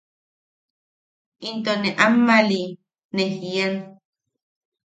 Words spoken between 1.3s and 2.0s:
Into ne